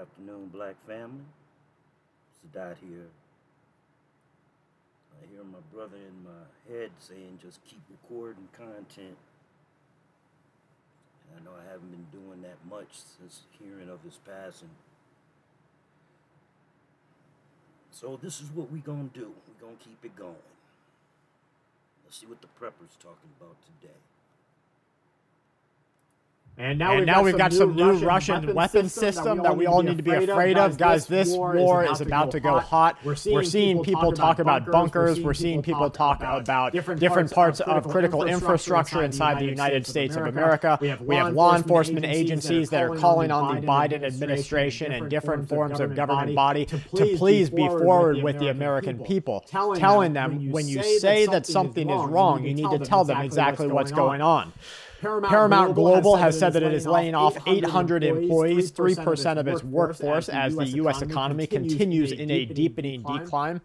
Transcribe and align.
Afternoon, 0.00 0.48
Black 0.48 0.76
family. 0.86 1.24
Sadat 2.32 2.76
here. 2.80 3.10
I 5.12 5.26
hear 5.30 5.44
my 5.44 5.58
brother 5.74 5.96
in 5.96 6.24
my 6.24 6.48
head 6.72 6.90
saying 6.98 7.38
just 7.42 7.62
keep 7.66 7.82
recording 7.90 8.48
content. 8.56 9.18
And 11.28 11.36
I 11.36 11.44
know 11.44 11.50
I 11.50 11.70
haven't 11.70 11.90
been 11.90 12.06
doing 12.10 12.40
that 12.40 12.56
much 12.66 12.88
since 12.92 13.42
hearing 13.58 13.90
of 13.90 14.02
his 14.02 14.18
passing. 14.24 14.70
So 17.90 18.18
this 18.22 18.40
is 18.40 18.48
what 18.54 18.72
we're 18.72 18.78
gonna 18.78 19.10
do. 19.12 19.34
We're 19.46 19.66
gonna 19.66 19.76
keep 19.84 20.02
it 20.02 20.16
going. 20.16 20.48
Let's 22.04 22.18
see 22.18 22.26
what 22.26 22.40
the 22.40 22.48
prepper's 22.58 22.96
talking 22.98 23.28
about 23.38 23.56
today. 23.66 24.00
And 26.60 26.78
now, 26.78 26.90
and 26.90 27.00
we've, 27.00 27.06
now 27.06 27.14
got 27.14 27.24
we've 27.24 27.38
got 27.38 27.52
some 27.54 27.74
new 27.74 27.92
Russian, 27.92 28.34
Russian 28.34 28.54
weapon, 28.54 28.88
system 28.90 29.42
that 29.42 29.56
we 29.56 29.66
all 29.66 29.82
need 29.82 29.96
to 29.96 30.02
be 30.02 30.10
afraid 30.10 30.58
of. 30.58 30.76
Guys, 30.76 31.06
this 31.06 31.30
war 31.30 31.86
is 31.86 32.02
about 32.02 32.32
to 32.32 32.40
go 32.40 32.58
hot. 32.58 32.98
We're 33.02 33.14
seeing, 33.14 33.34
we're 33.34 33.44
seeing 33.44 33.82
people 33.82 34.12
talk 34.12 34.38
about 34.40 34.66
bunkers. 34.66 35.20
We're 35.20 35.32
seeing 35.32 35.62
people 35.62 35.88
talk 35.88 36.20
about 36.20 36.44
different 36.74 37.32
parts 37.32 37.60
of 37.60 37.88
critical 37.88 38.24
infrastructure 38.24 39.02
inside 39.02 39.38
the 39.38 39.46
United 39.46 39.86
States 39.86 40.16
of 40.16 40.26
America. 40.26 40.78
We 40.80 41.16
have 41.16 41.32
law 41.32 41.56
enforcement 41.56 42.04
agencies 42.04 42.68
that 42.70 42.82
are 42.82 42.96
calling 42.96 43.30
on 43.30 43.60
the 43.60 43.66
Biden 43.66 44.04
administration 44.04 44.92
and 44.92 45.08
different 45.08 45.48
forms 45.48 45.80
of 45.80 45.94
government 45.94 46.34
body 46.34 46.66
to 46.66 47.16
please 47.16 47.48
be 47.48 47.66
forward 47.68 48.22
with 48.22 48.38
the 48.38 48.48
American 48.48 48.98
people, 48.98 49.46
telling 49.48 50.12
them 50.12 50.50
when 50.50 50.68
you 50.68 50.82
say 50.82 51.26
that 51.26 51.46
something 51.46 51.88
is 51.88 52.04
wrong, 52.08 52.44
you 52.44 52.54
need 52.54 52.70
to 52.70 52.78
tell 52.78 53.04
them 53.04 53.22
exactly 53.22 53.66
what's 53.68 53.92
going 53.92 54.20
on. 54.20 54.52
Paramount, 55.00 55.30
Paramount 55.30 55.74
Global, 55.74 55.92
Global 55.92 56.16
has 56.16 56.38
said 56.38 56.52
that 56.52 56.62
it 56.62 56.74
is 56.74 56.86
laying 56.86 57.14
off 57.14 57.36
800 57.46 58.04
employees, 58.04 58.70
3% 58.70 59.38
of 59.38 59.48
its 59.48 59.64
workforce, 59.64 60.28
as 60.28 60.54
the 60.54 60.66
U.S. 60.66 61.00
economy 61.00 61.46
continues 61.46 62.12
in 62.12 62.30
a 62.30 62.44
deepening 62.44 63.02
decline. 63.02 63.62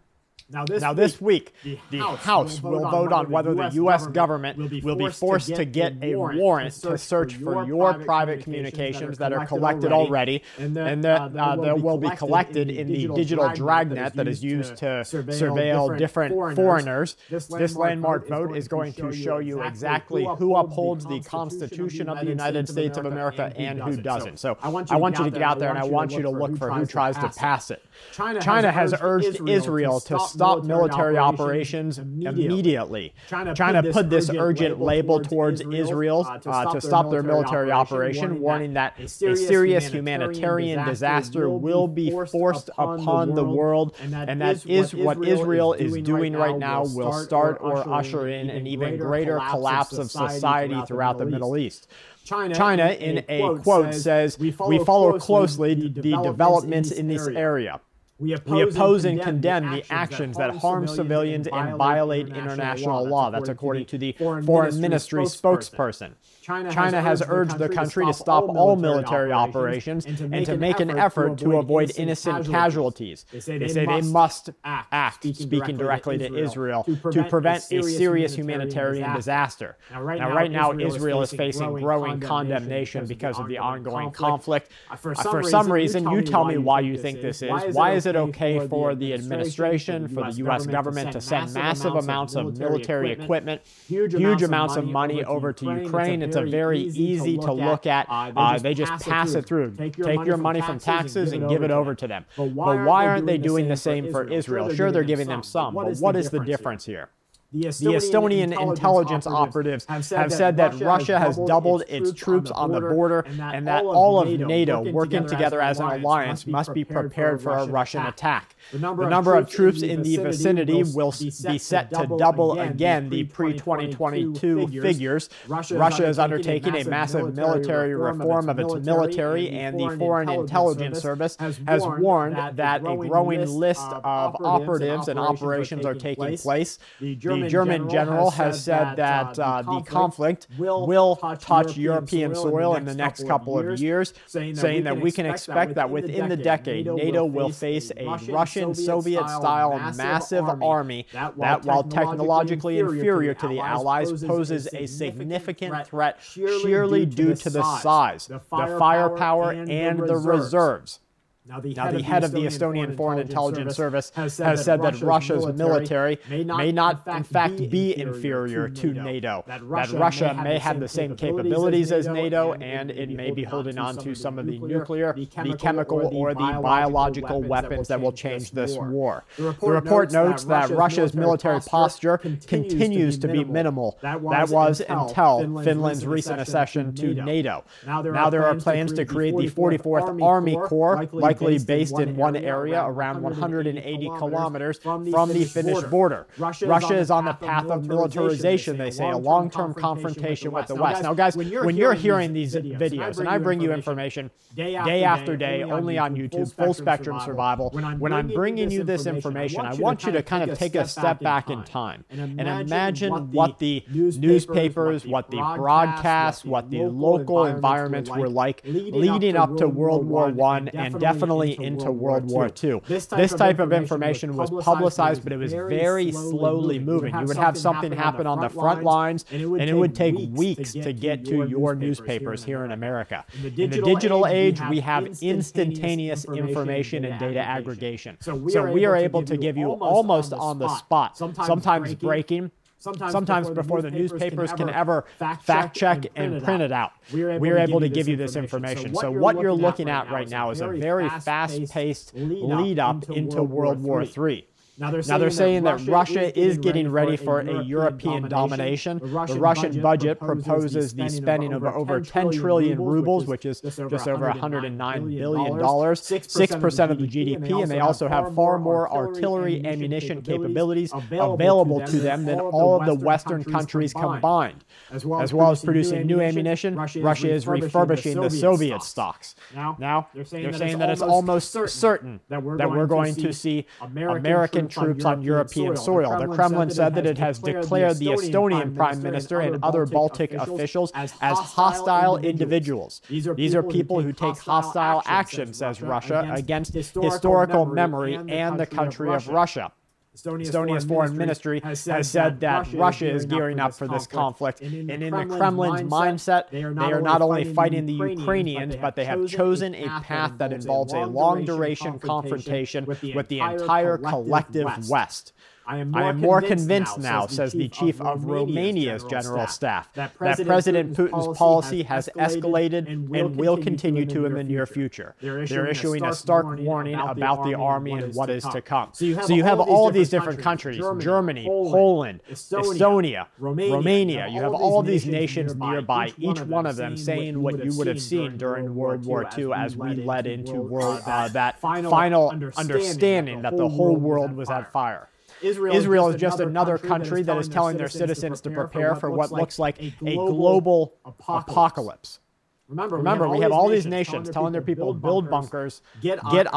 Now, 0.48 0.64
this, 0.64 0.80
now, 0.80 0.92
this 0.92 1.20
week, 1.20 1.52
week 1.64 1.80
the, 1.90 1.98
House, 1.98 2.22
House 2.22 2.62
will, 2.62 2.82
will 2.82 2.90
vote 2.90 3.12
on 3.12 3.30
whether 3.30 3.52
the 3.52 3.68
U.S. 3.70 4.06
government 4.06 4.56
will 4.56 4.68
be 4.68 4.80
forced, 4.80 4.86
will 4.86 5.06
be 5.06 5.12
forced 5.12 5.54
to, 5.56 5.64
get 5.64 5.94
a 6.02 6.14
warrant 6.14 6.72
to 6.82 6.96
search 6.96 7.34
for 7.34 7.64
your 7.64 7.94
private 7.94 8.44
communications 8.44 9.18
that 9.18 9.32
are 9.32 9.44
collected 9.44 9.90
already, 9.90 10.44
and 10.56 10.76
that 10.76 11.04
uh, 11.04 11.24
uh, 11.36 11.56
that 11.56 11.80
will 11.80 11.98
be 11.98 12.10
collected 12.10 12.70
in 12.70 12.86
the 12.86 13.08
digital 13.08 13.48
dragnet 13.54 14.14
that 14.14 14.28
is 14.28 14.44
used 14.44 14.76
to 14.76 14.86
surveil 14.86 15.98
different 15.98 16.54
foreigners. 16.54 17.16
This 17.28 17.74
landmark 17.74 18.28
vote 18.28 18.56
is 18.56 18.68
going 18.68 18.92
to 18.94 19.12
show 19.12 19.38
you 19.38 19.62
exactly 19.62 20.28
who 20.38 20.54
upholds 20.54 21.06
the 21.06 21.20
Constitution 21.22 22.08
of 22.08 22.20
the 22.20 22.26
United 22.26 22.68
States 22.68 22.96
of 22.96 23.06
America 23.06 23.52
and 23.56 23.82
who 23.82 23.96
doesn't. 23.96 24.38
So 24.38 24.56
I 24.62 24.68
want 24.68 25.18
you 25.18 25.24
to 25.24 25.30
get 25.30 25.42
out 25.42 25.58
there 25.58 25.70
and 25.70 25.78
I 25.78 25.84
want 25.84 26.12
you 26.12 26.22
to 26.22 26.30
look 26.30 26.56
for 26.56 26.70
who 26.70 26.86
tries 26.86 27.16
to 27.16 27.28
pass 27.30 27.72
it. 27.72 27.84
China 28.12 28.70
has 28.70 28.94
urged 29.00 29.48
Israel 29.48 29.98
to 30.00 30.20
stop 30.28 30.64
military 30.64 31.16
operations 31.16 31.98
immediately. 31.98 33.14
China, 33.28 33.54
China 33.54 33.82
put 33.92 34.10
this 34.10 34.30
urgent 34.30 34.80
label 34.80 35.20
towards 35.20 35.60
Israel 35.60 36.26
uh, 36.28 36.38
to 36.72 36.80
stop 36.80 37.10
their 37.10 37.22
military 37.22 37.70
operation, 37.70 38.40
warning 38.40 38.74
that 38.74 38.98
a 38.98 39.08
serious 39.08 39.88
humanitarian 39.88 40.84
disaster 40.86 41.48
will 41.48 41.88
be 41.88 42.10
forced 42.10 42.70
upon 42.78 43.34
the 43.34 43.44
world, 43.44 43.96
and 44.00 44.40
that 44.40 44.66
is 44.66 44.94
what 44.94 45.26
Israel 45.26 45.72
is 45.72 45.96
doing 46.02 46.32
right 46.32 46.58
now 46.58 46.84
will 46.84 47.12
start 47.12 47.58
or 47.60 47.88
usher 47.88 48.28
in 48.28 48.50
an 48.50 48.66
even 48.66 48.96
greater 48.96 49.40
collapse 49.50 49.98
of 49.98 50.10
society 50.10 50.80
throughout 50.86 51.18
the 51.18 51.26
Middle 51.26 51.56
East. 51.56 51.88
China, 52.24 52.54
China, 52.56 52.88
in 52.88 53.24
a 53.28 53.56
quote, 53.58 53.94
says, 53.94 54.36
We 54.38 54.50
follow 54.50 55.18
closely 55.18 55.74
the 55.74 55.88
developments 56.22 56.90
in 56.90 57.06
this 57.06 57.26
area. 57.28 57.80
We 58.18 58.32
oppose, 58.32 58.52
we 58.52 58.62
oppose 58.62 59.04
and, 59.04 59.20
condemn, 59.20 59.64
condemn 59.64 59.76
the 59.76 59.92
actions 59.92 60.38
that 60.38 60.56
harm 60.56 60.88
civilians 60.88 61.48
and 61.52 61.76
violate 61.76 62.28
international 62.28 63.06
law. 63.06 63.30
That's 63.30 63.50
according 63.50 63.86
to 63.86 63.98
the 63.98 64.12
Foreign 64.12 64.80
Ministry 64.80 65.24
spokesperson. 65.24 66.12
China, 66.46 66.72
China 66.72 67.02
has, 67.02 67.18
has 67.18 67.28
urged 67.28 67.58
the 67.58 67.68
country 67.68 68.06
to 68.06 68.12
stop 68.12 68.48
all 68.48 68.76
military 68.76 69.32
operations 69.32 70.06
and 70.06 70.16
to 70.16 70.28
make, 70.28 70.48
and 70.48 70.90
to 70.90 70.94
an, 70.94 70.96
effort 70.96 71.38
to 71.38 71.56
avoid 71.56 71.90
innocent 71.98 72.46
casualties. 72.46 73.26
They 73.32 73.40
say 73.40 73.58
they, 73.58 73.66
say 73.66 73.84
they 73.84 74.02
must 74.02 74.50
act, 74.62 74.88
act 74.92 75.24
speaking 75.34 75.76
directly 75.76 76.18
to 76.18 76.38
Israel, 76.38 76.84
to 76.84 76.94
prevent, 76.94 77.24
to 77.24 77.28
prevent 77.28 77.72
a 77.72 77.82
serious 77.82 78.36
humanitarian 78.36 79.12
disaster. 79.12 79.76
Now, 79.90 80.02
right 80.02 80.20
now, 80.20 80.36
right 80.36 80.50
now 80.52 80.72
Israel 80.78 81.20
is 81.22 81.32
facing 81.32 81.72
growing 81.80 82.20
condemnation 82.20 83.06
because 83.06 83.40
of 83.40 83.48
the 83.48 83.58
ongoing 83.58 84.12
conflict. 84.12 84.70
Uh, 84.88 84.94
for 84.94 85.42
some 85.42 85.72
reason, 85.72 86.08
you 86.08 86.22
tell 86.22 86.44
me 86.44 86.58
why 86.58 86.78
you 86.78 86.96
think 86.96 87.22
this 87.22 87.42
is. 87.42 87.74
Why 87.74 87.94
is 87.94 88.06
it 88.06 88.14
okay 88.14 88.68
for 88.68 88.94
the 88.94 89.14
administration, 89.14 90.06
for 90.06 90.30
the 90.30 90.36
U.S. 90.36 90.64
government 90.64 91.10
to 91.10 91.20
send 91.20 91.52
massive 91.54 91.96
amounts 91.96 92.36
of 92.36 92.56
military 92.56 93.10
equipment, 93.10 93.62
huge 93.88 94.44
amounts 94.44 94.76
of 94.76 94.84
money 94.84 95.24
over 95.24 95.52
to 95.52 95.64
Ukraine? 95.82 96.35
It's 96.36 96.48
a 96.48 96.50
very 96.50 96.80
easy 96.80 97.38
to 97.38 97.52
look 97.52 97.86
at. 97.86 98.06
Uh, 98.08 98.58
they 98.58 98.74
just 98.74 99.04
pass 99.04 99.34
it 99.34 99.46
through. 99.46 99.72
Take 99.76 99.96
your 99.96 100.36
money 100.36 100.60
from 100.60 100.78
taxes 100.78 101.32
and 101.32 101.48
give 101.48 101.62
it 101.62 101.70
over 101.70 101.94
to 101.94 102.06
them. 102.06 102.24
But 102.36 102.50
why 102.52 103.06
aren't 103.06 103.26
they 103.26 103.38
doing 103.38 103.68
the 103.68 103.76
same 103.76 104.10
for 104.10 104.24
Israel? 104.28 104.74
Sure, 104.74 104.90
they're 104.90 105.02
giving 105.02 105.28
them 105.28 105.42
some, 105.42 105.74
but 105.74 105.96
what 105.98 106.16
is 106.16 106.30
the 106.30 106.40
difference 106.40 106.84
here? 106.84 107.08
The 107.52 107.60
Estonian, 107.68 107.78
the 107.78 107.94
Estonian 107.94 108.42
intelligence, 108.44 108.78
intelligence, 108.78 109.26
operatives 109.26 109.86
have 109.88 110.04
said, 110.04 110.18
have 110.18 110.32
said 110.32 110.56
that, 110.56 110.78
that, 110.78 110.84
Russia 110.84 111.18
has 111.18 111.36
doubled 111.46 111.84
its 111.88 112.12
troops 112.12 112.50
on 112.50 112.72
the 112.72 112.80
border 112.80 113.20
and 113.20 113.38
that, 113.38 113.54
and 113.54 113.66
that 113.68 113.84
all 113.84 114.20
of 114.20 114.28
NATO, 114.28 114.46
NATO 114.46 114.92
working 114.92 115.26
together 115.26 115.60
as 115.60 115.78
an 115.78 115.86
alliance 115.86 116.46
must 116.46 116.74
be 116.74 116.84
prepared 116.84 117.40
for 117.40 117.50
a 117.50 117.66
Russian 117.66 118.04
attack. 118.04 118.56
The 118.72 118.80
number, 118.80 119.04
the 119.04 119.10
number 119.10 119.36
of, 119.36 119.48
troops 119.48 119.82
in 119.82 120.02
the 120.02 120.16
vicinity 120.16 120.82
will 120.82 121.14
be 121.20 121.30
set 121.58 121.90
to 121.90 122.08
double 122.18 122.60
again 122.60 123.08
the 123.10 123.24
pre 123.24 123.52
2022 123.52 124.82
figures. 124.82 125.30
Russia 125.48 126.06
is 126.08 126.18
undertaking 126.18 126.74
a 126.74 126.84
massive 126.84 127.36
military 127.36 127.94
reform 127.94 128.48
of 128.48 128.58
its 128.58 128.74
military, 128.74 129.50
and 129.50 129.78
the 129.78 129.96
Foreign 129.96 130.28
Intelligence 130.28 130.98
Service 131.00 131.36
has 131.40 131.60
warned 131.86 132.36
that 132.58 132.80
a 132.80 132.96
growing 132.96 133.46
list 133.48 133.86
of 133.86 134.36
operatives 134.42 135.06
and 135.06 135.18
operations 135.18 135.86
are 135.86 135.94
taking 135.94 136.36
place. 136.36 136.78
The 137.00 137.14
German 137.48 137.88
general 137.88 138.30
has 138.30 138.62
said 138.62 138.96
that 138.96 139.38
uh, 139.38 139.62
the 139.62 139.80
conflict 139.82 140.46
will 140.58 141.16
touch 141.40 141.76
European 141.76 142.34
soil 142.34 142.76
in 142.76 142.84
the 142.84 142.94
next 142.94 143.26
couple 143.26 143.58
of 143.58 143.78
years, 143.80 144.14
saying 144.26 144.84
that 144.84 145.00
we 145.00 145.12
can 145.12 145.26
expect 145.26 145.74
that 145.74 145.90
within 145.90 146.28
the 146.28 146.36
decade, 146.36 146.86
NATO 146.86 147.24
will 147.24 147.50
face 147.50 147.90
a 147.96 148.06
Russian 148.28 148.74
Soviet 148.74 149.28
style 149.28 149.78
massive, 149.96 150.44
army, 150.44 150.66
army 150.66 151.06
that, 151.12 151.36
while, 151.36 151.60
that, 151.60 151.64
while 151.64 151.82
technologically 151.82 152.78
inferior 152.78 153.34
to 153.34 153.48
the 153.48 153.60
Allies, 153.60 154.24
poses 154.24 154.68
a 154.72 154.86
significant 154.86 155.86
threat 155.86 156.18
sheerly 156.22 157.06
due 157.06 157.34
to 157.34 157.50
the 157.50 157.62
size, 157.80 158.26
the 158.26 158.40
firepower, 158.40 159.52
and 159.52 159.98
the 159.98 160.16
reserves. 160.16 161.00
Now, 161.48 161.60
the, 161.60 161.74
now, 161.74 161.84
head, 161.84 161.94
the 161.94 161.98
of 161.98 162.04
head 162.04 162.24
of 162.24 162.32
the 162.32 162.38
Estonian, 162.40 162.88
Estonian 162.88 162.96
Foreign 162.96 163.18
Intelligence 163.20 163.76
Service 163.76 164.10
has 164.16 164.34
said, 164.34 164.46
has 164.46 164.64
said 164.64 164.82
that, 164.82 164.94
that 164.94 165.02
Russia's, 165.02 165.46
military 165.46 166.18
may 166.28 166.42
not, 166.42 166.58
may 166.58 166.72
not 166.72 167.06
in, 167.06 167.22
fact, 167.22 167.70
be 167.70 167.96
inferior 167.96 168.68
to 168.68 168.86
NATO, 168.88 169.04
NATO. 169.04 169.44
That, 169.46 169.62
Russia 169.62 169.92
that 169.92 169.98
Russia, 170.00 170.40
may, 170.42 170.58
have 170.58 170.80
the 170.80 170.88
same 170.88 171.14
capabilities 171.14 171.92
as 171.92 172.08
NATO, 172.08 172.54
and 172.54 172.90
it 172.90 173.10
may 173.10 173.30
be 173.30 173.44
holding 173.44 173.78
on 173.78 173.96
to 173.98 174.16
some 174.16 174.40
of 174.40 174.46
the 174.46 174.58
nuclear, 174.58 175.12
the 175.12 175.56
chemical, 175.56 176.10
or 176.12 176.34
the 176.34 176.58
biological 176.60 177.40
weapons 177.42 177.86
that 177.86 178.00
will 178.00 178.12
change 178.12 178.50
this 178.50 178.76
war. 178.76 179.24
The 179.36 179.54
report 179.62 180.10
notes 180.10 180.42
that 180.44 180.70
Russia's 180.70 181.14
military 181.14 181.60
posture 181.60 182.18
continues 182.18 183.18
to 183.18 183.28
be 183.28 183.44
minimal. 183.44 183.98
That 184.02 184.20
was 184.20 184.80
until 184.80 185.62
Finland's 185.62 186.04
recent 186.06 186.40
accession 186.40 186.92
to 186.96 187.14
NATO. 187.14 187.64
Now 187.86 188.02
there 188.02 188.44
are 188.44 188.56
plans 188.56 188.92
to 188.94 189.04
create 189.04 189.36
the 189.36 189.48
44th 189.48 190.20
Army 190.20 190.56
Corps, 190.56 191.08
like 191.12 191.35
likely 191.40 191.58
based 191.58 191.98
in 191.98 192.16
one 192.16 192.36
area 192.36 192.82
around 192.84 193.22
180 193.22 194.10
kilometers 194.18 194.78
from 194.78 195.04
the 195.04 195.44
Finnish 195.44 195.82
border. 195.84 196.26
Russia 196.38 196.96
is 196.96 197.10
on 197.10 197.24
the 197.24 197.34
path 197.34 197.66
of 197.66 197.86
militarization, 197.86 198.76
they 198.76 198.90
say, 198.90 199.10
a 199.10 199.16
long 199.16 199.50
term 199.50 199.74
confrontation 199.74 200.52
with 200.52 200.66
the 200.66 200.74
West. 200.74 201.02
Now, 201.02 201.14
guys, 201.14 201.36
when 201.36 201.76
you're 201.76 201.94
hearing 201.94 202.32
these 202.32 202.54
videos, 202.54 203.18
and 203.18 203.28
I 203.28 203.38
bring 203.38 203.60
you 203.60 203.72
information 203.72 204.30
day 204.54 204.74
after 205.04 205.36
day, 205.36 205.62
only 205.62 205.98
on 205.98 206.14
YouTube, 206.16 206.52
full 206.54 206.74
spectrum 206.74 207.20
survival, 207.20 207.70
when 207.98 208.12
I'm 208.12 208.28
bringing 208.28 208.70
you 208.70 208.84
this 208.84 209.06
information, 209.06 209.60
I 209.60 209.74
want 209.74 210.04
you 210.04 210.12
to 210.12 210.22
kind 210.22 210.48
of 210.50 210.58
take 210.58 210.74
a 210.74 210.86
step 210.86 211.20
back 211.20 211.50
in 211.50 211.64
time. 211.64 212.04
and 212.10 212.40
imagine 212.40 213.32
what 213.32 213.58
the 213.58 213.84
newspapers, 213.90 215.06
what 215.06 215.30
the 215.30 215.38
broadcasts, 215.56 216.44
what 216.44 216.70
the 216.70 216.82
local 216.82 217.44
environments 217.44 218.10
were 218.10 218.28
like 218.28 218.62
leading 218.64 219.36
up 219.36 219.56
to 219.56 219.68
World 219.68 220.06
War 220.06 220.26
I 220.26 220.58
and 220.74 220.98
definitely 220.98 221.25
definitely 221.26 221.64
into 221.64 221.90
World 221.90 222.30
War 222.30 222.46
II. 222.46 222.80
This 222.86 223.06
type, 223.06 223.18
this 223.18 223.34
type 223.34 223.58
of 223.58 223.72
information 223.72 224.36
was 224.36 224.50
publicized, 224.64 225.22
but 225.24 225.32
it 225.32 225.36
was 225.36 225.52
very 225.52 226.12
slowly 226.12 226.78
moving. 226.78 227.14
You 227.14 227.26
would 227.26 227.36
have 227.36 227.56
something 227.56 227.92
happen 227.92 228.26
on 228.26 228.40
the 228.40 228.48
front 228.48 228.84
lines, 228.84 229.24
and 229.30 229.42
it 229.42 229.74
would 229.74 229.94
take 229.94 230.14
weeks 230.30 230.72
to 230.72 230.92
get 230.92 231.24
to 231.26 231.46
your 231.48 231.74
newspapers 231.74 232.44
here 232.44 232.64
in 232.64 232.72
America. 232.72 233.24
In 233.42 233.70
the 233.70 233.82
digital 233.82 234.26
age, 234.26 234.60
we 234.70 234.80
have 234.80 235.08
instantaneous 235.20 236.24
information 236.24 237.04
and 237.04 237.18
data 237.18 237.40
aggregation. 237.40 238.16
So 238.20 238.34
we 238.34 238.84
are 238.84 238.96
able 238.96 239.22
to 239.22 239.36
give 239.36 239.56
you 239.56 239.70
almost 239.70 240.32
on 240.32 240.58
the 240.58 240.68
spot, 240.68 241.16
sometimes 241.16 241.94
breaking, 241.94 242.50
Sometimes, 242.78 243.12
Sometimes 243.12 243.48
before, 243.48 243.62
before 243.62 243.82
the 243.82 243.90
newspapers 243.90 244.52
can 244.52 244.68
ever 244.68 245.06
fact 245.18 245.74
check, 245.74 246.06
and, 246.14 246.34
and 246.34 246.44
print 246.44 246.62
it 246.62 246.72
out. 246.72 246.92
We 247.12 247.22
are 247.22 247.30
able, 247.30 247.40
we 247.40 247.50
are 247.50 247.58
able 247.58 247.80
to 247.80 247.88
give 247.88 248.06
you 248.06 248.16
this 248.16 248.36
information. 248.36 248.94
So, 248.94 249.10
what 249.10 249.40
you're 249.40 249.52
looking 249.52 249.88
at 249.88 250.10
right 250.10 250.28
now 250.28 250.50
is 250.50 250.60
a 250.60 250.68
very 250.68 251.08
fast 251.08 251.70
paced 251.70 252.12
lead 252.14 252.78
up 252.78 253.08
into 253.10 253.42
World 253.42 253.80
War 253.82 254.02
III. 254.04 254.46
Now 254.78 254.90
they're 254.90 255.00
saying, 255.00 255.14
now 255.14 255.18
they're 255.18 255.30
saying 255.30 255.64
that, 255.64 255.78
that, 255.78 255.90
Russia 255.90 256.38
is 256.38 256.58
getting 256.58 256.90
ready 256.90 257.16
for 257.16 257.40
a 257.40 257.64
European 257.64 258.28
domination. 258.28 258.98
The 258.98 259.06
Russian, 259.06 259.36
the 259.36 259.40
Russian 259.40 259.80
budget 259.80 260.20
proposes 260.20 260.92
the 260.92 261.08
spending 261.08 261.54
of 261.54 261.64
over 261.64 261.98
10 262.00 262.30
trillion 262.32 262.78
rubles, 262.78 263.24
which 263.24 263.46
is 263.46 263.62
just 263.62 263.78
over 264.06 264.26
109 264.26 265.08
billion 265.08 265.58
dollars, 265.58 266.02
6% 266.02 266.90
of 266.90 266.98
the 266.98 267.06
GDP, 267.06 267.62
and 267.62 267.70
they 267.70 267.80
also 267.80 268.06
have 268.06 268.34
far 268.34 268.58
more 268.58 268.92
artillery 268.92 269.64
ammunition 269.64 270.20
capabilities 270.20 270.92
available 270.92 271.80
to 271.80 271.98
them 271.98 272.26
than 272.26 272.38
all 272.38 272.78
of 272.78 272.86
the 272.86 272.94
Western 272.94 273.44
countries 273.44 273.94
combined. 273.94 274.64
As 274.90 275.06
well 275.06 275.50
as 275.50 275.64
producing 275.64 276.06
new 276.06 276.20
ammunition, 276.20 276.76
Russia 276.76 277.30
is 277.30 277.46
refurbishing 277.46 278.20
the 278.20 278.28
Soviet 278.28 278.82
stocks. 278.82 279.36
Now, 279.54 280.08
they're 280.12 280.52
saying 280.52 280.78
that 280.78 280.90
it's 280.90 281.00
almost 281.00 281.50
certain 281.68 282.20
that 282.28 282.42
we're 282.42 282.86
going 282.86 283.14
to 283.14 283.32
see 283.32 283.66
American 283.80 284.65
troops 284.68 285.04
on 285.04 285.22
European 285.22 285.76
soil. 285.76 286.18
The 286.18 286.26
Kremlin 286.34 286.70
said 286.70 286.94
that 286.94 287.06
it 287.06 287.18
has 287.18 287.38
declared 287.38 287.98
the 287.98 288.06
Estonian 288.06 288.74
prime 288.74 289.02
minister 289.02 289.40
and 289.40 289.62
other 289.62 289.86
Baltic 289.86 290.32
officials 290.34 290.92
as 290.94 291.12
hostile 291.12 292.18
individuals. 292.18 293.02
These 293.08 293.54
are 293.54 293.62
people 293.62 294.00
who 294.00 294.12
take 294.12 294.36
hostile 294.38 295.02
actions, 295.06 295.58
says 295.58 295.82
Russia, 295.82 296.30
against 296.34 296.74
historical 296.74 297.66
memory 297.66 298.16
and 298.28 298.58
the 298.58 298.66
country 298.66 299.12
of 299.12 299.28
Russia. 299.28 299.72
Estonia's, 300.16 300.48
Estonia's 300.48 300.84
foreign, 300.86 301.16
ministry 301.16 301.60
has 301.62 301.78
said, 301.78 301.96
has 301.96 302.10
said 302.10 302.40
that, 302.40 302.72
Russia 302.72 303.10
is 303.12 303.26
gearing 303.26 303.60
up 303.60 303.74
for 303.74 303.86
this 303.86 304.06
conflict. 304.06 304.62
And 304.62 304.72
in, 304.72 304.90
and 304.90 305.02
in 305.02 305.10
the 305.10 305.36
Kremlin's 305.36 305.82
mindset, 305.82 306.48
they 306.48 306.62
are 306.62 306.72
not, 306.72 306.86
they 306.86 306.92
are 306.94 307.02
not 307.02 307.20
only 307.20 307.52
fighting 307.52 307.84
the 307.84 307.92
Ukrainians, 307.92 308.76
but 308.76 308.96
they 308.96 309.04
have 309.04 309.26
chosen 309.28 309.74
a 309.74 309.86
path 310.00 310.32
that 310.38 310.54
involves 310.54 310.94
a 310.94 311.00
long 311.00 311.44
duration 311.44 311.98
confrontation 311.98 312.86
with 312.86 313.00
the 313.00 313.40
entire 313.40 313.98
collective 313.98 314.88
West. 314.88 315.34
I 315.66 315.78
am 315.78 315.90
more, 315.90 316.02
I 316.02 316.08
am 316.10 316.20
more 316.20 316.40
convinced, 316.40 316.94
convinced, 316.94 316.98
now, 316.98 317.26
says 317.26 317.52
the 317.52 317.68
chief 317.68 318.00
of, 318.00 318.24
Romania's 318.24 319.02
general 319.04 319.46
staff, 319.46 319.92
that 319.94 320.14
President, 320.14 320.46
that 320.46 320.52
President 320.52 320.96
Putin's 320.96 321.36
policy 321.36 321.82
has 321.82 322.08
escalated 322.16 322.88
and 322.90 323.08
will, 323.08 323.26
and 323.26 323.36
will 323.36 323.56
continue 323.56 324.06
to 324.06 324.26
in 324.26 324.34
the 324.34 324.44
near 324.44 324.66
future. 324.66 325.14
They're 325.20 325.42
issuing, 325.42 325.56
They're 325.56 325.70
issuing 325.70 326.04
a 326.04 326.14
stark 326.14 326.58
warning 326.60 326.94
about 326.94 327.44
the 327.44 327.54
army 327.54 327.92
and 327.92 328.14
what 328.14 328.30
is 328.30 328.44
to 328.44 328.60
come. 328.60 328.90
So 328.92 329.04
you 329.04 329.16
have, 329.16 329.26
so 329.26 329.34
you 329.34 329.42
have 329.42 329.60
all, 329.60 329.90
these 329.90 330.10
different 330.10 330.40
countries, 330.40 330.78
countries. 330.80 331.04
Germany, 331.04 331.46
Poland, 331.46 332.20
Estonia, 332.30 333.26
Romania. 333.38 334.28
You 334.28 334.42
have 334.42 334.52
all 334.52 334.82
these 334.82 335.06
nations 335.06 335.54
nearby, 335.56 336.12
each 336.18 336.40
one 336.40 336.66
of 336.66 336.76
them 336.76 336.96
saying 336.96 337.40
what 337.40 337.64
you 337.64 337.76
would 337.76 337.86
have 337.86 338.00
seen 338.00 338.36
during 338.36 338.74
World 338.74 339.04
War 339.04 339.28
II 339.36 339.52
as 339.52 339.76
we 339.76 339.94
led 339.94 340.26
into 340.26 340.76
uh, 340.76 341.28
that 341.28 341.60
final 341.60 342.30
understanding 342.56 343.42
that 343.42 343.56
the 343.56 343.68
whole 343.68 343.96
world 343.96 344.32
was 344.32 344.48
at 344.50 344.72
fire. 344.72 345.08
Israel, 345.42 345.74
Israel 345.74 346.08
is 346.08 346.16
just 346.16 346.40
another 346.40 346.78
country 346.78 347.22
that 347.22 347.36
is 347.38 347.48
telling 347.48 347.76
their 347.76 347.88
citizens 347.88 348.40
to 348.42 348.50
prepare 348.50 348.94
for 348.94 349.10
what 349.10 349.32
looks 349.32 349.58
like 349.58 349.80
a 349.82 349.90
global 350.00 350.94
apocalypse. 351.04 352.20
Remember, 352.68 352.96
Remember, 352.96 353.28
we 353.28 353.40
have 353.40 353.52
all 353.52 353.68
these 353.68 353.86
nations 353.86 354.28
telling 354.28 354.52
their 354.52 354.62
people 354.62 354.92
build 354.92 355.30
bunkers, 355.30 355.82
get 356.00 356.18
get 356.30 356.48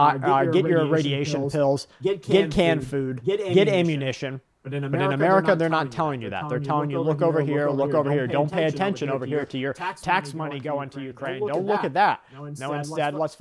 get 0.52 0.66
your 0.66 0.88
radiation 0.88 1.50
pills, 1.50 1.88
get 2.02 2.24
canned 2.24 2.86
food, 2.88 3.24
get 3.24 3.68
ammunition. 3.68 4.42
But 4.62 4.74
in 4.74 4.84
America, 4.84 5.08
but 5.08 5.14
in 5.14 5.20
America 5.20 5.56
they're, 5.56 5.70
not, 5.70 5.84
they're 5.84 5.86
not 5.86 5.92
telling 5.92 6.22
you 6.22 6.30
that. 6.32 6.50
They're 6.50 6.60
telling 6.60 6.90
you, 6.90 7.00
look 7.00 7.22
over 7.22 7.42
here, 7.42 7.70
look 7.70 7.94
over 7.94 8.12
here. 8.12 8.28
Don't 8.28 8.52
pay 8.52 8.66
attention 8.66 9.10
over 9.10 9.26
here 9.26 9.46
to 9.46 9.58
your 9.58 9.74
tax 9.74 10.34
money 10.34 10.60
going 10.60 10.90
to 10.90 11.02
Ukraine. 11.02 11.46
Don't 11.48 11.66
look 11.66 11.84
at 11.84 11.94
that. 11.94 12.22
No, 12.34 12.46
instead, 12.74 13.16
what's 13.16 13.38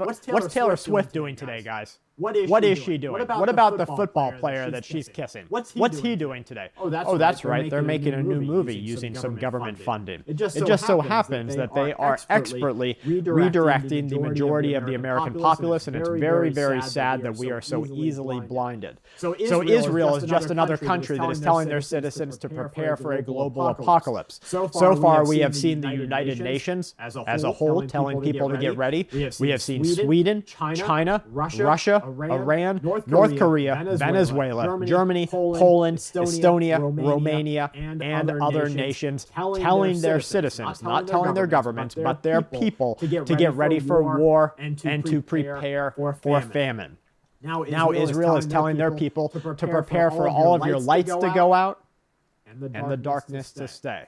Taylor 0.53 0.77
Swift 0.77 1.13
doing 1.13 1.35
today, 1.37 1.63
guys? 1.63 1.99
What 2.19 2.37
is, 2.37 2.51
what 2.51 2.65
she, 2.65 2.71
is 2.73 2.79
doing? 2.79 2.87
she 2.87 2.99
doing? 2.99 3.13
What 3.13 3.21
about, 3.21 3.41
what 3.41 3.49
about 3.49 3.79
the, 3.79 3.87
football, 3.87 4.33
football 4.33 4.41
player 4.41 4.71
that 4.71 4.85
she's 4.85 5.09
kissing? 5.09 5.47
What's 5.49 5.71
he, 5.71 5.81
What's 5.81 6.01
doing? 6.01 6.11
he 6.11 6.17
doing 6.17 6.45
today? 6.45 6.71
Oh, 6.77 6.91
that's, 6.91 7.09
oh, 7.09 7.17
that's 7.17 7.45
right. 7.45 7.63
right. 7.63 7.71
They're, 7.71 7.83
making, 7.83 8.15
a 8.15 8.23
new 8.23 8.41
movie 8.41 8.77
using 8.77 9.15
some 9.15 9.37
government 9.37 9.79
funding. 9.79 10.25
It 10.27 10.35
just 10.35 10.57
so, 10.57 10.65
it 10.65 10.67
just 10.67 10.85
so 10.85 11.01
happens 11.01 11.55
that 11.55 11.75
they 11.75 11.93
are 11.93 12.19
expertly 12.29 12.99
redirecting 13.05 14.09
the 14.09 14.19
majority 14.19 14.75
of 14.75 14.85
the 14.85 14.95
American 14.95 15.39
populace, 15.39 15.87
and 15.87 15.97
it's 15.97 16.09
very, 16.09 16.51
very 16.51 16.83
sad 16.83 17.23
that 17.23 17.37
we 17.37 17.53
are 17.53 17.61
so 17.61 17.87
easily 17.87 18.41
blinded. 18.41 18.99
So 19.17 19.35
Israel 19.39 20.17
is 20.17 20.25
just 20.25 20.51
another 20.51 20.77
country 20.77 21.19
that 21.19 21.31
is 21.31 21.41
telling 21.41 21.69
their 21.69 21.81
citizens 21.81 22.37
to 22.39 22.49
prepare 22.49 22.97
for 22.97 23.13
a 23.13 23.23
global 23.23 23.69
apocalypse. 23.69 24.41
So 24.43 24.69
far, 24.69 25.25
we 25.25 25.39
have 25.39 25.55
seen 25.55 25.81
the 25.81 25.91
United 25.91 26.41
Nations 26.41 26.95
as 26.99 27.15
a 27.45 27.53
whole 27.53 27.87
telling 27.87 28.21
people 28.21 28.49
to 28.49 28.59
get 28.59 28.77
ready. 28.77 29.09
We 29.39 29.51
have 29.51 29.63
seen 29.63 29.85
Sweden, 29.85 30.43
China, 30.43 31.23
Russia, 31.31 32.08
Iran, 32.09 32.31
Iran 32.31 32.81
North, 32.83 33.07
North 33.07 33.39
Korea, 33.39 33.75
Venezuela, 33.75 33.99
Venezuela 33.99 34.65
Germany, 34.65 34.91
Germany, 34.91 35.27
Poland, 35.27 35.61
Poland 35.61 35.99
Estonia, 35.99 36.79
Romania, 36.81 37.11
Romania, 37.11 37.71
and, 37.75 38.03
and 38.03 38.31
other, 38.31 38.43
other 38.43 38.69
nations 38.69 39.25
telling, 39.25 39.63
telling 39.63 40.01
their 40.01 40.21
citizens, 40.21 40.83
not 40.83 41.07
telling 41.07 41.35
their 41.35 41.47
governments, 41.47 41.95
but 41.95 42.23
their 42.23 42.43
people 42.43 42.95
to 42.97 43.07
get, 43.07 43.27
to 43.27 43.37
get 43.37 43.55
ready 43.55 43.79
for 43.79 44.03
war 44.19 44.55
and 44.59 44.79
to, 44.79 44.89
and 44.89 45.05
to 45.07 45.23
prepare 45.23 45.93
for 45.93 46.13
famine. 46.15 46.51
famine. 46.51 46.99
Now 47.41 47.63
Israel, 47.63 47.79
now 47.79 47.93
Israel 47.93 48.37
is 48.37 48.47
telling 48.47 48.77
their 48.77 48.91
people 48.91 49.29
to 49.29 49.39
prepare, 49.41 49.55
to 49.55 49.67
prepare 49.69 50.11
for 50.11 50.29
all 50.29 50.55
of 50.55 50.67
your 50.67 50.81
lights 50.81 51.15
to 51.15 51.33
go 51.35 51.55
out 51.55 51.85
and 52.47 52.91
the 52.91 52.97
darkness 52.97 53.53
to 53.53 53.69
stay. 53.69 54.07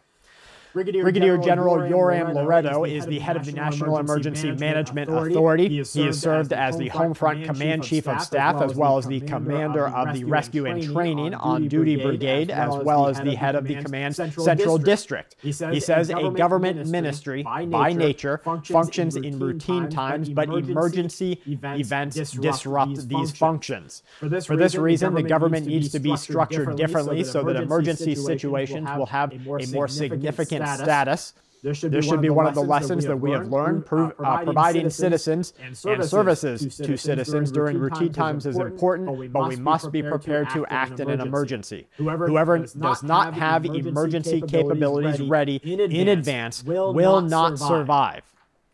Brigadier, 0.72 1.02
Brigadier 1.02 1.36
General, 1.36 1.78
General 1.78 1.90
Yoram 1.90 2.34
Laredo 2.34 2.84
is 2.84 3.04
the 3.06 3.18
head 3.18 3.36
of 3.36 3.44
the 3.44 3.52
National 3.52 3.98
Emergency, 3.98 4.48
Emergency 4.48 4.64
Management 4.64 5.10
Authority. 5.10 5.34
Authority. 5.34 5.68
He, 5.68 5.78
has 5.78 5.92
he 5.92 6.06
has 6.06 6.20
served 6.20 6.52
as 6.52 6.76
the 6.78 6.88
Home 6.88 7.12
Front 7.12 7.44
Command 7.44 7.82
Chief 7.82 8.06
of 8.06 8.20
Staff, 8.20 8.62
as 8.62 8.74
well 8.74 8.96
as 8.96 9.06
the 9.06 9.20
Commander 9.20 9.88
of 9.88 10.14
the 10.14 10.24
Rescue 10.24 10.66
and 10.66 10.82
Training 10.82 11.34
on 11.34 11.66
Duty 11.66 11.96
Brigade, 11.96 12.50
as 12.50 12.74
well 12.84 13.08
as 13.08 13.20
the 13.20 13.34
head 13.34 13.56
of 13.56 13.64
the 13.66 13.82
Command 13.82 14.14
Central 14.14 14.78
District. 14.78 15.34
He 15.42 15.52
says 15.52 16.10
a 16.10 16.30
government 16.30 16.86
ministry, 16.86 17.42
by 17.42 17.92
nature, 17.92 18.40
functions 18.62 19.16
in 19.16 19.38
routine 19.38 19.88
times, 19.88 20.28
but 20.28 20.48
emergency 20.48 21.42
events 21.46 22.16
disrupt 22.32 23.08
these 23.08 23.32
functions. 23.32 24.02
For 24.18 24.56
this 24.56 24.76
reason, 24.76 25.14
the 25.14 25.22
government 25.22 25.66
needs 25.66 25.90
to 25.90 25.98
be 25.98 26.16
structured 26.16 26.76
differently 26.76 27.24
so 27.24 27.42
that 27.42 27.56
emergency 27.56 28.14
situations 28.14 28.88
will 28.96 29.06
have 29.06 29.32
a 29.32 29.66
more 29.66 29.88
significant 29.88 30.59
status. 30.66 30.84
status. 30.84 31.34
There 31.62 31.74
should, 31.74 31.92
there 31.92 32.00
should 32.00 32.22
be, 32.22 32.30
one, 32.30 32.46
of 32.46 32.54
the 32.54 32.62
lessons 32.62 33.04
that 33.04 33.16
we 33.18 33.32
have 33.32 33.48
learned. 33.48 33.84
Pro- 33.84 34.12
uh, 34.18 34.42
providing, 34.44 34.88
citizens, 34.88 35.52
and 35.62 35.76
services, 35.76 36.62
to, 36.62 36.70
citizens, 36.70 37.02
citizens 37.02 37.52
during 37.52 37.78
routine 37.78 38.12
times 38.14 38.46
is 38.46 38.56
important, 38.56 39.06
but 39.08 39.18
we 39.18 39.28
must, 39.28 39.34
but 39.34 39.48
we 39.50 39.56
must 39.56 39.92
be 39.92 40.02
prepared 40.02 40.48
to 40.50 40.64
act 40.66 41.00
in 41.00 41.10
an 41.10 41.20
emergency. 41.20 41.86
Whoever, 41.98 42.28
Whoever 42.28 42.58
does 42.58 42.74
not, 42.74 43.02
not 43.02 43.34
have 43.34 43.66
emergency 43.66 44.40
capabilities 44.40 45.20
ready 45.20 45.56
in 45.56 46.08
advance 46.08 46.64
will 46.64 47.20
not 47.20 47.58
survive. 47.58 48.24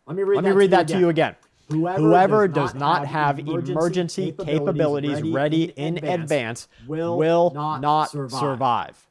Let 0.05 0.15
me 0.15 0.23
read, 0.23 0.35
Let 0.37 0.45
me 0.45 0.51
read 0.51 0.71
that 0.71 0.87
to 0.87 0.97
you 0.97 1.09
again. 1.09 1.35
Whoever, 1.69 2.01
Whoever, 2.01 2.47
does, 2.47 2.73
not 2.73 3.05
have 3.05 3.39
emergency 3.39 4.31
capabilities 4.31 5.21
ready 5.21 5.73
in 5.75 5.97
advance 6.05 6.69
will 6.87 7.51
not 7.53 8.11
survive. 8.11 9.06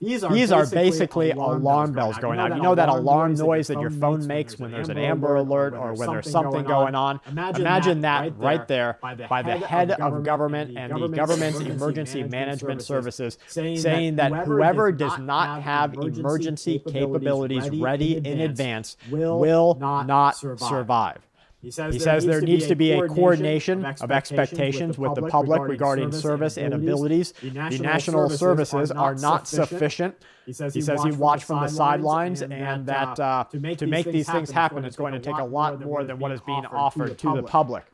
These 0.00 0.24
are, 0.24 0.32
These 0.32 0.50
are 0.50 0.66
basically, 0.66 1.30
alarm, 1.32 1.92
bells 1.92 2.16
going, 2.16 2.38
going 2.38 2.52
off. 2.52 2.56
You 2.56 2.62
know 2.62 2.74
that 2.74 2.88
alarm 2.88 3.34
noise 3.34 3.66
that 3.66 3.78
your 3.80 3.90
phone 3.90 4.26
makes 4.26 4.58
when 4.58 4.70
there's 4.70 4.88
an 4.88 4.96
Amber 4.96 5.36
Alert 5.36 5.74
or 5.74 5.92
when 5.92 6.08
there's 6.08 6.30
something 6.30 6.64
going 6.64 6.94
on? 6.94 7.20
Imagine, 7.28 7.60
Imagine 7.60 8.00
that 8.00 8.38
right 8.38 8.66
there 8.66 8.98
by 9.02 9.42
the 9.42 9.58
head 9.58 9.90
of 9.90 10.24
government 10.24 10.76
and 10.76 11.02
the 11.02 11.08
government's 11.08 11.60
emergency 11.60 12.22
management 12.22 12.80
services 12.80 13.36
saying 13.46 14.16
that 14.16 14.32
whoever 14.46 14.90
does 14.90 15.18
not 15.18 15.62
have 15.62 15.94
emergency 15.94 16.78
capabilities 16.78 17.68
ready 17.70 18.16
in 18.16 18.40
advance 18.40 18.96
will 19.10 19.76
not 19.78 20.36
survive. 20.36 21.18
He 21.62 21.70
says, 21.70 21.92
he 21.92 21.98
there, 21.98 22.04
says 22.04 22.24
needs 22.24 22.32
there 22.32 22.40
needs 22.40 22.66
to 22.68 22.74
be 22.74 22.92
a 22.92 23.06
coordination 23.06 23.84
of 23.84 24.10
expectations 24.10 24.96
with 24.96 25.14
the 25.14 25.22
public 25.22 25.60
regarding 25.62 26.10
service 26.10 26.56
and 26.56 26.72
abilities. 26.72 27.32
The 27.32 27.78
national 27.80 28.30
services 28.30 28.90
are 28.90 29.14
not 29.14 29.46
sufficient. 29.46 30.14
He 30.46 30.54
says 30.54 30.72
he, 30.72 30.80
says 30.80 31.02
he 31.04 31.12
watched 31.12 31.44
from 31.44 31.60
the 31.60 31.68
sidelines 31.68 32.40
and 32.40 32.86
that 32.86 33.20
uh, 33.20 33.44
to 33.50 33.60
make, 33.60 33.78
to 33.78 33.86
make 33.86 34.06
these 34.06 34.28
things 34.28 34.50
happen, 34.50 34.84
it's 34.84 34.96
going 34.96 35.12
to 35.12 35.20
take 35.20 35.36
a 35.36 35.44
lot 35.44 35.80
more 35.80 36.02
than 36.02 36.18
what 36.18 36.32
is 36.32 36.40
being 36.40 36.64
offered 36.66 37.18
to 37.18 37.34
the 37.36 37.42
public. 37.42 37.84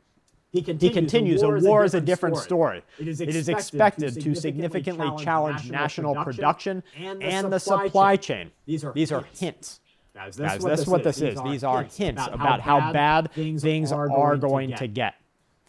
He 0.53 0.63
continues, 0.63 0.83
he 0.83 1.01
continues 1.01 1.43
a 1.43 1.49
war 1.49 1.85
is 1.85 1.95
a 1.95 2.01
different 2.01 2.37
story. 2.37 2.83
story. 2.97 3.09
It, 3.09 3.09
is 3.09 3.21
it 3.21 3.29
is 3.35 3.49
expected 3.49 4.21
to 4.21 4.35
significantly 4.35 5.11
challenge 5.23 5.71
national 5.71 6.15
production 6.15 6.83
and 6.97 7.53
the 7.53 7.59
supply 7.59 8.17
chain. 8.17 8.53
These 8.65 8.85
are, 8.85 8.93
These 8.93 9.13
are 9.13 9.25
hints. 9.37 9.81
Guys, 10.17 10.35
that's, 10.35 10.55
Guys, 10.55 10.63
what, 10.63 10.77
this 10.77 10.87
what 10.87 11.05
this 11.05 11.21
is. 11.21 11.39
These 11.43 11.63
are 11.63 11.83
hints 11.83 12.23
about 12.33 12.63
how 12.63 12.91
bad 12.91 13.31
things 13.33 13.93
are 13.93 14.39
going 14.39 14.75
to 14.77 14.87
get. 14.87 15.15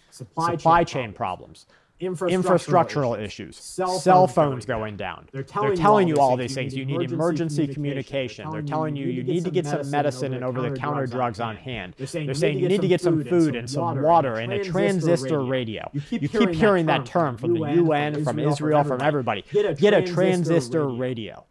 Supply 0.09 0.85
chain 0.85 1.11
problems 1.11 1.65
infrastructural, 1.99 2.31
infrastructural 2.31 3.21
issues, 3.21 3.57
cell, 3.57 3.99
cell 3.99 4.27
phones, 4.27 4.65
going, 4.65 4.95
down. 4.95 5.17
down. 5.17 5.29
They're 5.31 5.43
telling, 5.43 5.69
They're 5.69 5.77
telling 5.77 6.07
you 6.07 6.17
all 6.17 6.37
these 6.37 6.53
things. 6.53 6.75
You 6.75 6.85
need 6.85 7.11
emergency 7.11 7.67
communication. 7.67 8.49
They're 8.51 8.61
telling 8.61 8.95
you 8.95 9.07
you 9.07 9.23
need 9.23 9.43
to 9.45 9.51
get 9.51 9.65
some 9.65 9.89
medicine 9.89 10.33
and 10.33 10.43
over-the-counter 10.43 11.07
drugs 11.07 11.39
on 11.39 11.55
hand. 11.55 11.95
They're 11.97 12.07
saying 12.07 12.59
you 12.59 12.67
need 12.69 12.81
to 12.81 12.87
get 12.87 13.01
some 13.01 13.23
food 13.23 13.55
and 13.55 13.69
some 13.69 14.01
water 14.01 14.35
and 14.35 14.53
a 14.53 14.63
transistor 14.63 15.43
radio. 15.43 15.89
You 15.93 16.29
keep 16.29 16.51
hearing 16.51 16.85
that 16.85 17.05
term 17.05 17.37
from 17.37 17.53
the 17.53 17.65
UN, 17.75 18.23
from 18.23 18.39
Israel, 18.39 18.83
from 18.83 19.01
everybody. 19.01 19.43
Get 19.51 19.93
a 19.93 20.01
transistor 20.03 20.87
radio. 20.87 21.45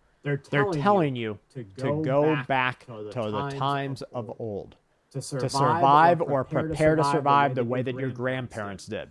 They're 0.50 0.64
telling 0.72 1.16
you 1.16 1.38
to 1.78 2.02
go 2.02 2.42
back 2.48 2.86
to 2.86 3.30
the 3.30 3.54
times 3.58 4.02
of 4.12 4.32
old. 4.38 4.76
To 5.12 5.22
survive 5.22 6.20
or 6.20 6.44
prepare 6.44 6.96
to 6.96 7.04
survive 7.04 7.54
the 7.54 7.64
way 7.64 7.82
that 7.82 7.94
your 7.94 8.10
grandparents 8.10 8.86
did. 8.86 9.08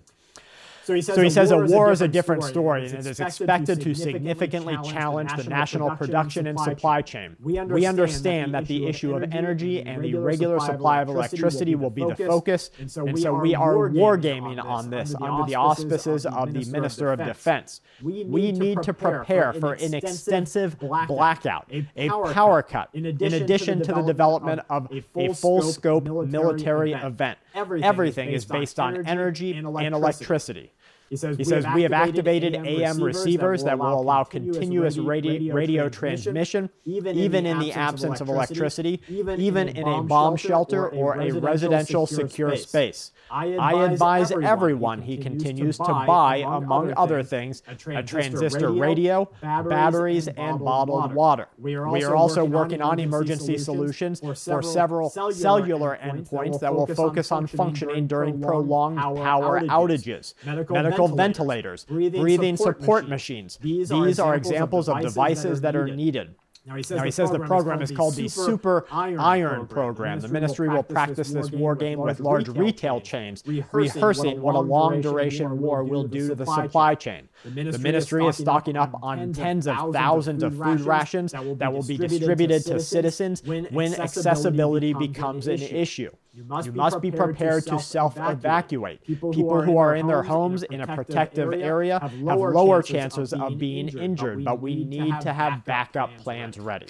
So 0.85 0.93
he 0.93 1.01
says, 1.01 1.15
so 1.15 1.21
he 1.23 1.31
says 1.31 1.49
a, 1.49 1.57
war 1.57 1.91
is 1.91 2.01
a 2.01 2.07
different 2.07 2.43
story, 2.43 2.85
and 2.85 2.93
it 2.93 3.07
is 3.07 3.19
expected 3.19 3.81
to 3.81 3.95
significantly 3.95 4.77
challenge 4.83 5.31
the 5.35 5.45
national 5.45 5.89
production 5.95 6.45
and 6.45 6.59
supply 6.59 7.01
chain. 7.01 7.35
We 7.41 7.57
understand 7.87 8.53
that 8.53 8.67
the 8.67 8.85
issue 8.85 9.15
of 9.15 9.23
energy 9.31 9.81
and 9.81 10.03
the 10.03 10.13
regular 10.13 10.59
supply 10.59 11.01
of 11.01 11.09
electricity 11.09 11.73
will 11.73 11.89
be 11.89 12.05
the 12.05 12.15
focus, 12.15 12.69
and 12.79 12.91
so 12.91 13.03
we 13.03 13.55
are 13.55 13.73
wargaming 13.89 14.63
on 14.63 14.91
this 14.91 15.15
under 15.19 15.43
the 15.49 15.55
auspices 15.55 16.27
of 16.27 16.53
the 16.53 16.65
Minister 16.65 17.11
of 17.11 17.17
Defense. 17.17 17.81
We 18.03 18.23
need 18.23 18.83
to 18.83 18.93
prepare 18.93 19.53
for 19.53 19.73
an 19.73 19.95
extensive 19.95 20.77
blackout, 20.77 21.71
a 21.97 22.09
power 22.31 22.61
cut, 22.61 22.89
in 22.93 23.05
addition 23.07 23.81
to 23.81 23.91
the 23.91 24.03
development 24.03 24.61
of 24.69 24.87
a 24.91 25.33
full-scope 25.33 26.03
military 26.03 26.91
event. 26.93 27.39
Everything 27.55 28.29
is 28.29 28.45
based 28.45 28.79
on 28.79 29.03
energy 29.07 29.53
and 29.53 29.65
electricity. 29.95 30.73
He 31.09 31.17
says, 31.17 31.37
he 31.37 31.41
we, 31.41 31.43
says 31.43 31.65
have 31.65 31.75
we 31.75 31.83
have 31.83 31.93
activated 31.93 32.55
AM 32.55 33.01
receivers 33.01 33.63
that 33.63 33.77
will 33.77 33.99
allow 33.99 34.23
continuous 34.23 34.97
radio, 34.97 35.53
radio 35.53 35.89
transmission, 35.89 36.69
even, 36.83 37.17
even 37.17 37.45
in 37.45 37.59
the 37.59 37.73
absence 37.73 38.21
of 38.21 38.29
electricity, 38.29 39.01
even 39.09 39.69
in 39.69 39.87
a 39.87 40.01
bomb 40.01 40.35
shelter 40.35 40.87
or 40.89 41.19
a 41.19 41.31
residential 41.31 42.07
secure 42.07 42.55
space. 42.55 43.11
I 43.29 43.47
advise, 43.47 44.31
advise 44.31 44.43
everyone, 44.43 45.01
he 45.01 45.17
continues, 45.17 45.77
to 45.77 45.83
buy, 45.83 46.37
among 46.37 46.93
other 46.95 47.23
things, 47.23 47.63
a 47.67 48.03
transistor, 48.03 48.71
radio, 48.71 49.29
batteries, 49.41 50.27
and, 50.27 50.59
bottled 50.59 51.13
water. 51.13 51.47
We 51.57 51.75
are 51.75 51.85
also, 51.85 51.97
we 51.97 52.03
are 52.03 52.15
also 52.15 52.45
working, 52.45 52.81
on 52.81 52.99
emergency 52.99 53.57
solutions 53.57 54.19
for 54.19 54.35
several, 54.35 54.61
for 54.61 54.73
several 54.73 55.09
cellular, 55.09 55.33
cellular 55.33 55.99
endpoints 56.03 56.59
that 56.59 56.73
will 56.73 56.87
focus 56.87 57.31
on 57.31 57.47
functioning 57.47 58.07
during 58.07 58.41
prolonged 58.41 58.97
power 58.97 59.61
outages. 59.61 60.33
Medical, 60.45 60.75
medical 60.97 61.15
ventilators, 61.15 61.85
breathing, 61.85 62.21
breathing 62.21 62.57
support, 62.57 62.79
support 62.79 63.09
machines. 63.09 63.59
machines. 63.59 63.89
These, 63.89 63.89
These 63.89 64.19
are 64.19 64.35
examples 64.35 64.89
of 64.89 65.01
devices 65.01 65.61
that 65.61 65.75
are 65.75 65.87
needed. 65.87 66.35
Now 66.67 66.75
he 66.75 66.81
says, 66.83 66.97
now 66.97 67.03
he 67.03 67.09
the, 67.09 67.11
says 67.11 67.29
program 67.29 67.41
the 67.41 67.47
program 67.47 67.81
is 67.83 67.91
called, 67.91 68.15
the 68.15 68.27
Super 68.27 68.87
Iron, 68.91 69.19
Iron 69.19 69.67
Program. 69.67 70.19
The 70.19 70.29
ministry 70.29 70.67
will 70.67 70.81
practice 70.81 71.29
this 71.29 71.51
war 71.51 71.75
game 71.75 71.99
with 71.99 72.19
large 72.19 72.47
retail 72.47 72.99
chains, 73.01 73.43
rehearsing 73.71 74.41
what 74.41 74.55
a 74.55 74.59
long 74.59 74.99
duration 74.99 75.59
war 75.59 75.83
will 75.83 76.05
do 76.05 76.29
to 76.29 76.35
the 76.35 76.45
supply 76.45 76.95
chain. 76.95 77.29
The 77.43 77.77
ministry 77.77 78.25
is 78.25 78.37
stocking 78.37 78.77
up 78.77 78.97
on 79.03 79.31
tens 79.33 79.67
of 79.67 79.93
thousands 79.93 80.41
of 80.41 80.57
food 80.57 80.81
rations 80.81 81.33
that 81.33 81.71
will 81.71 81.83
be 81.83 81.97
distributed 81.97 82.65
to 82.65 82.79
citizens 82.79 83.43
when 83.43 83.93
accessibility 83.93 84.93
becomes 84.93 85.47
an 85.47 85.61
issue. 85.61 86.09
You 86.35 86.43
must, 86.43 86.65
you 86.65 86.73
be, 86.73 86.77
must 86.77 86.99
prepared 86.99 87.13
be 87.13 87.17
prepared 87.33 87.65
to 87.67 87.79
self 87.79 88.17
evacuate. 88.17 89.01
People, 89.05 89.31
People 89.31 89.61
who 89.61 89.77
are 89.77 89.95
in 89.95 90.05
their 90.05 90.21
homes 90.23 90.63
in 90.63 90.81
a 90.81 90.95
protective 90.95 91.53
area 91.53 91.97
have 92.01 92.13
lower, 92.15 92.47
have 92.47 92.55
lower 92.55 92.81
chances, 92.81 93.31
of 93.31 93.57
being 93.57 93.87
injured, 93.87 94.01
injured 94.01 94.43
but 94.43 94.59
we 94.59 94.83
need 94.83 95.21
to 95.21 95.31
have 95.31 95.63
backup 95.63 96.17
plans 96.17 96.59
ready. 96.59 96.87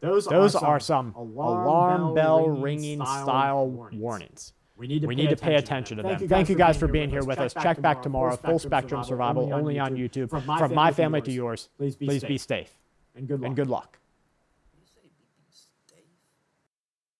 Those, 0.00 0.26
Those 0.26 0.54
are 0.54 0.78
some 0.78 1.12
alarm 1.16 2.14
bell 2.14 2.48
ringing 2.48 3.00
style 3.00 3.66
warnings. 3.92 4.52
We 4.76 4.86
need 4.86 5.00
to, 5.02 5.08
we 5.08 5.16
pay, 5.16 5.22
need 5.22 5.30
to 5.30 5.36
pay 5.36 5.54
attention 5.56 5.96
to 5.96 6.02
them. 6.04 6.28
Thank 6.28 6.48
you 6.48 6.54
guys 6.54 6.76
for 6.76 6.86
being 6.86 7.10
here 7.10 7.24
with 7.24 7.40
us. 7.40 7.52
Check 7.52 7.80
back 7.80 8.00
tomorrow. 8.00 8.36
Full 8.36 8.60
spectrum 8.60 9.02
survival 9.02 9.52
only 9.52 9.80
on 9.80 9.96
YouTube. 9.96 10.30
From 10.30 10.74
my 10.74 10.92
family 10.92 11.22
to 11.22 11.32
yours. 11.32 11.68
Please 11.78 11.96
be 11.96 12.38
safe. 12.38 12.70
And 13.16 13.26
good 13.26 13.68
luck. 13.68 13.98